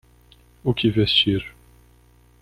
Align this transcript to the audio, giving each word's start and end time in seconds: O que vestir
O 0.63 0.73
que 0.73 0.89
vestir 0.89 1.45